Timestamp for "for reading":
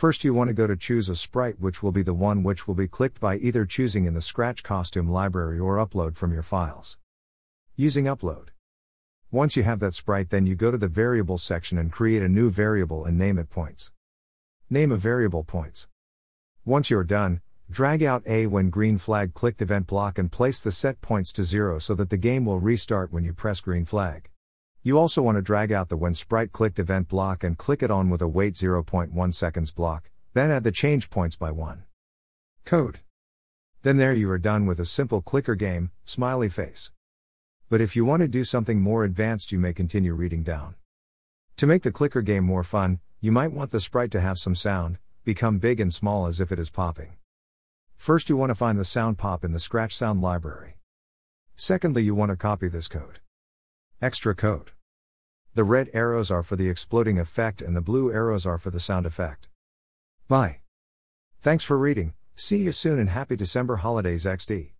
61.64-62.14